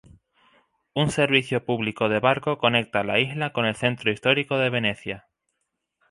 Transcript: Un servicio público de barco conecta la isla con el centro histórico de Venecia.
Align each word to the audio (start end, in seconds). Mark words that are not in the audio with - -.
Un 0.95 1.11
servicio 1.11 1.63
público 1.63 2.09
de 2.09 2.19
barco 2.19 2.57
conecta 2.57 3.03
la 3.03 3.19
isla 3.19 3.53
con 3.53 3.67
el 3.67 3.75
centro 3.75 4.11
histórico 4.11 4.57
de 4.57 4.71
Venecia. 4.71 5.27